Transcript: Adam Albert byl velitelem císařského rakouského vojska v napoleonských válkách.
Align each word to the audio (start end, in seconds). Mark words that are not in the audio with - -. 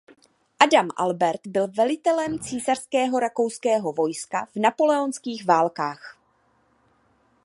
Adam 0.59 0.87
Albert 0.97 1.47
byl 1.47 1.67
velitelem 1.71 2.39
císařského 2.39 3.19
rakouského 3.19 3.91
vojska 3.93 4.47
v 4.55 4.59
napoleonských 4.59 5.45
válkách. 5.45 6.17